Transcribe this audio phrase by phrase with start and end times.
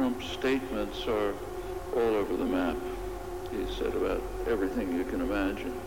[0.00, 1.34] Trump's statements are
[1.94, 2.74] all over the map.
[3.50, 5.78] He said about everything you can imagine.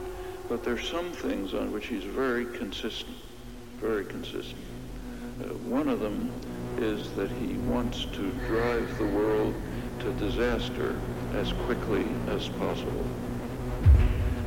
[0.48, 3.18] But there's some things on which he's very consistent,
[3.80, 4.62] very consistent.
[5.42, 6.32] Uh, one of them
[6.78, 9.56] is that he wants to drive the world
[10.02, 10.96] to disaster
[11.34, 13.08] as quickly as possible.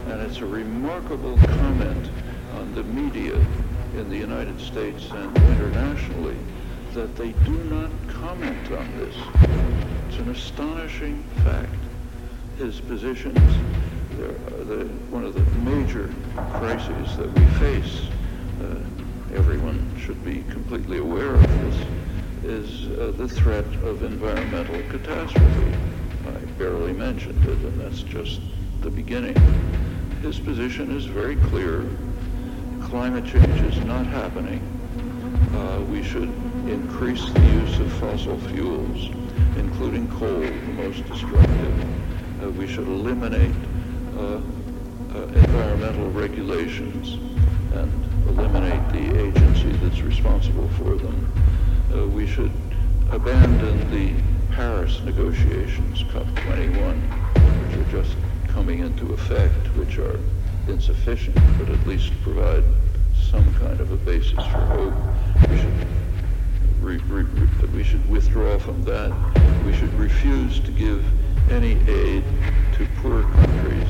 [0.07, 2.09] And it's a remarkable comment
[2.55, 3.35] on the media
[3.97, 6.37] in the United States and internationally
[6.97, 9.15] that they do not comment on this.
[10.09, 11.69] It's an astonishing fact.
[12.57, 13.39] His positions,
[14.17, 16.11] the, one of the major
[16.55, 18.09] crises that we face,
[18.63, 18.77] uh,
[19.35, 21.87] everyone should be completely aware of this,
[22.45, 25.77] is uh, the threat of environmental catastrophe.
[26.27, 28.41] I barely mentioned it, and that's just
[28.81, 29.37] the beginning.
[30.23, 31.85] His position is very clear.
[32.85, 34.63] Climate change is not happening.
[35.55, 36.33] Uh, we should
[36.69, 39.11] increase the use of fossil fuels,
[39.57, 42.43] including coal, the most destructive.
[42.43, 43.55] Uh, we should eliminate
[44.19, 44.41] uh,
[45.15, 47.15] uh environmental regulations
[47.73, 51.33] and eliminate the agency that's responsible for them.
[51.95, 52.51] Uh, we should
[53.11, 54.13] abandon the
[54.53, 56.97] Paris negotiations, COP21,
[57.63, 58.17] which are just
[58.49, 60.19] coming into effect, which are
[60.67, 62.65] insufficient, but at least provide
[63.31, 64.95] some kind of a basis for hope.
[66.87, 67.27] Re, re,
[67.75, 69.11] we should withdraw from that.
[69.67, 71.05] We should refuse to give
[71.51, 72.23] any aid
[72.75, 73.89] to poor countries,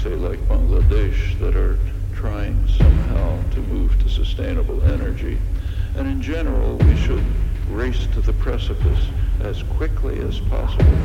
[0.00, 1.76] say like Bangladesh, that are
[2.14, 5.40] trying somehow to move to sustainable energy.
[5.96, 7.24] And in general, we should
[7.68, 9.06] race to the precipice
[9.40, 10.98] as quickly as possible.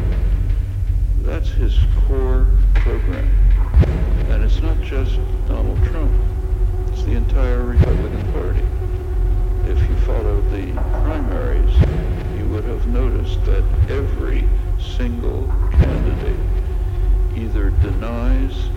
[1.23, 1.75] That's his
[2.05, 3.27] core program.
[4.29, 5.15] And it's not just
[5.47, 6.13] Donald Trump.
[6.91, 8.74] It's the entire Republican Party.
[9.67, 11.73] If you followed the primaries,
[12.37, 14.47] you would have noticed that every
[14.79, 16.39] single candidate
[17.35, 18.69] either denies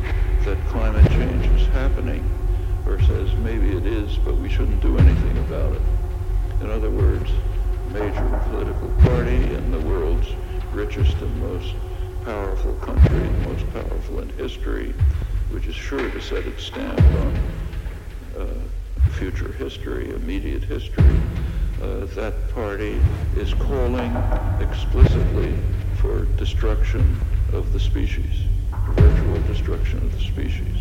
[0.44, 2.25] that climate change is happening
[2.87, 5.82] or says maybe it is, but we shouldn't do anything about it.
[6.62, 7.31] In other words,
[7.93, 10.28] major political party in the world's
[10.72, 11.75] richest and most
[12.25, 14.94] powerful country, most powerful in history,
[15.50, 17.37] which is sure to set its stamp on
[18.38, 18.44] uh,
[19.08, 21.04] future history, immediate history,
[21.82, 23.00] uh, that party
[23.36, 24.14] is calling
[24.60, 25.54] explicitly
[25.96, 27.18] for destruction
[27.52, 28.44] of the species,
[28.91, 30.76] virtual destruction of the species.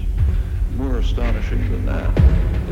[0.76, 2.10] More astonishing than that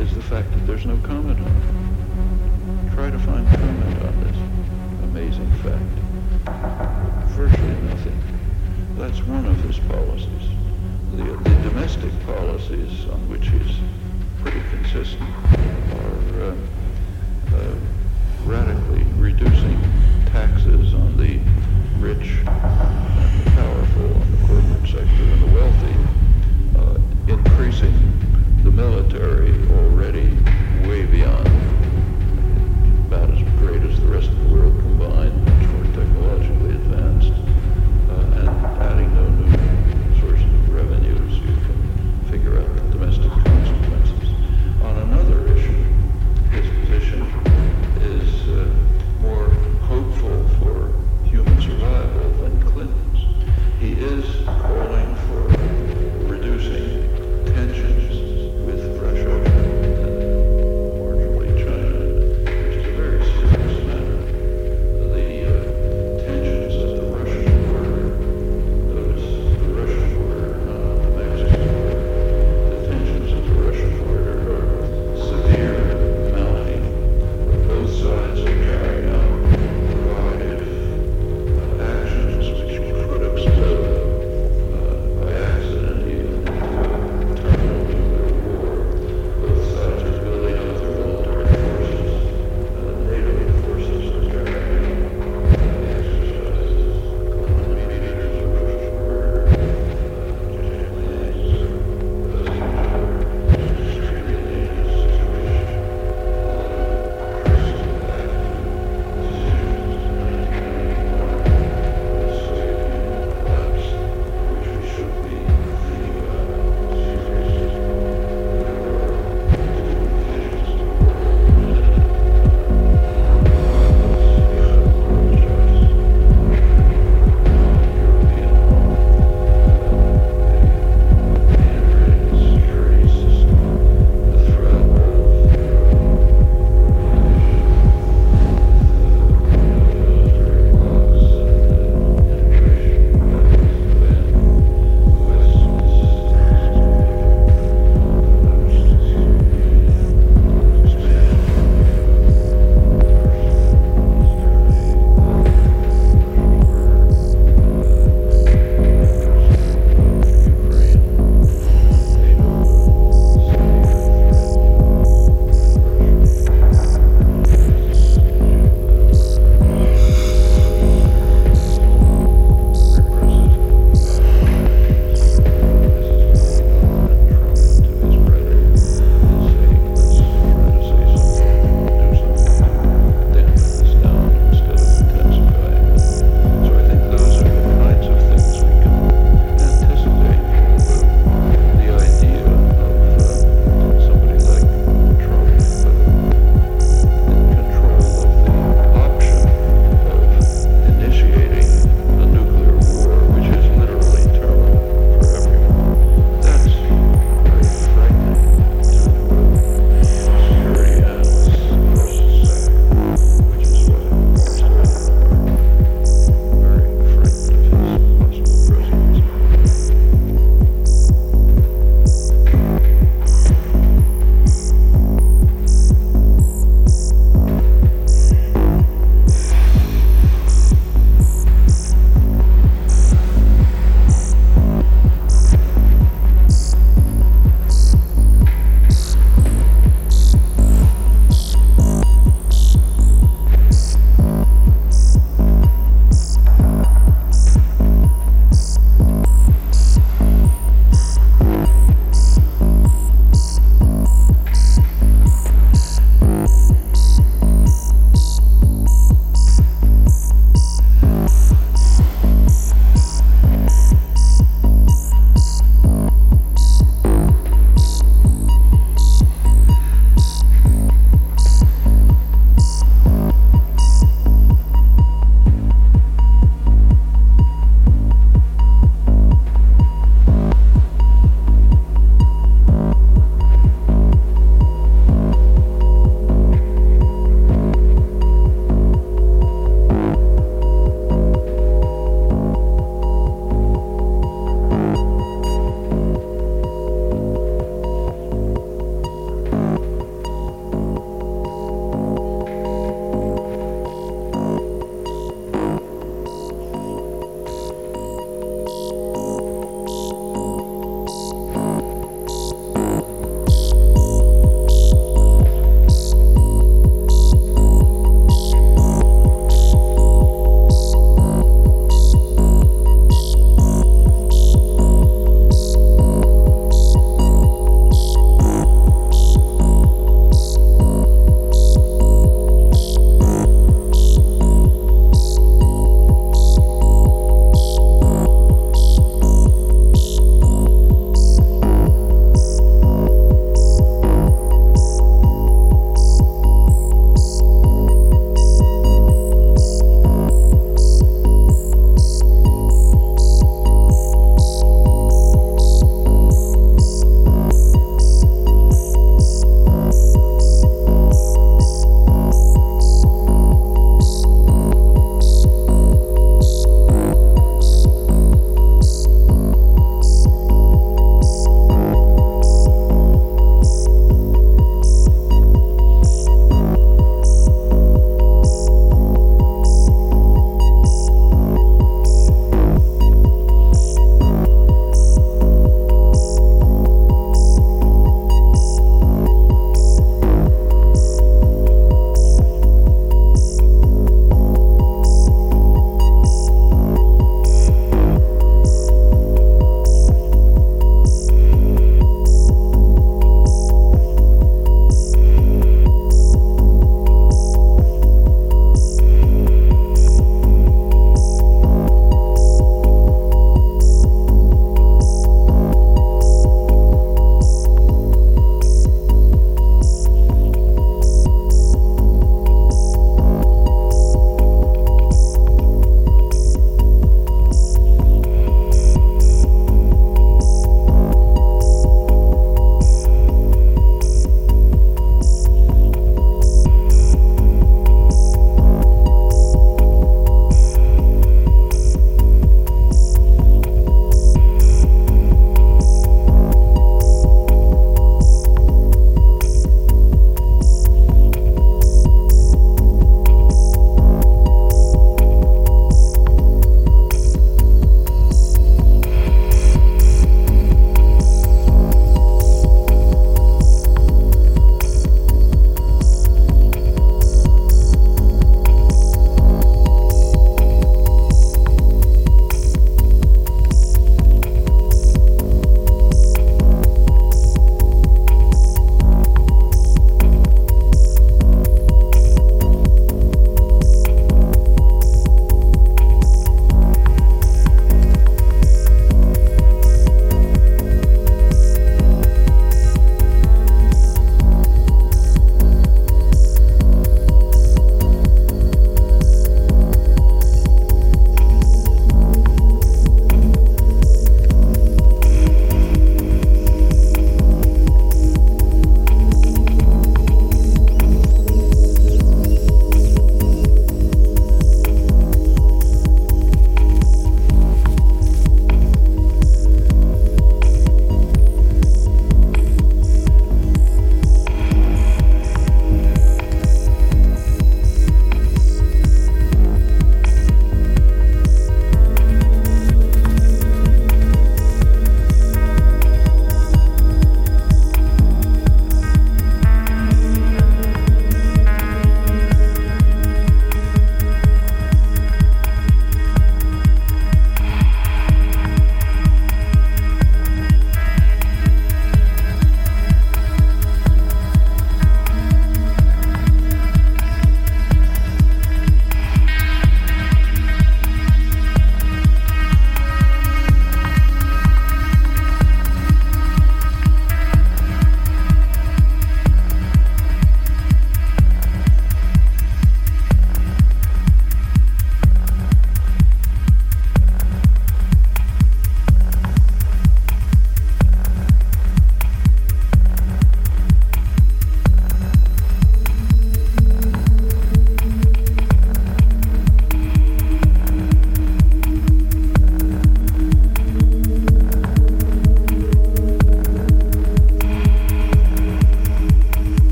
[0.00, 2.94] is the fact that there's no comment on it.
[2.94, 4.36] Try to find comment on this
[5.04, 5.82] amazing fact.
[7.30, 8.22] Virtually nothing.
[8.96, 10.48] That's one of his policies.
[11.14, 13.76] The, the domestic policies on which he's
[14.46, 15.28] pretty consistent
[15.98, 16.54] are uh,
[17.56, 17.74] uh,
[18.44, 19.76] radically reducing
[20.26, 21.40] taxes on the
[21.98, 25.96] rich and the powerful, on the corporate sector and the wealthy,
[26.78, 27.92] uh, increasing
[28.62, 30.30] the military already
[30.86, 31.48] way beyond
[33.08, 37.45] about as great as the rest of the world combined, much more technologically advanced